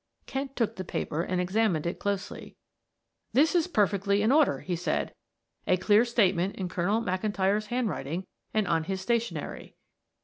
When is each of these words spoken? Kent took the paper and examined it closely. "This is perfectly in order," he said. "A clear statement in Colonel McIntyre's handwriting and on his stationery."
Kent 0.25 0.55
took 0.55 0.77
the 0.77 0.83
paper 0.83 1.21
and 1.21 1.39
examined 1.39 1.85
it 1.85 1.99
closely. 1.99 2.55
"This 3.33 3.53
is 3.53 3.67
perfectly 3.67 4.23
in 4.23 4.31
order," 4.31 4.61
he 4.61 4.75
said. 4.75 5.13
"A 5.67 5.77
clear 5.77 6.05
statement 6.05 6.55
in 6.55 6.69
Colonel 6.69 7.03
McIntyre's 7.03 7.67
handwriting 7.67 8.25
and 8.51 8.67
on 8.67 8.85
his 8.85 8.99
stationery." 8.99 9.75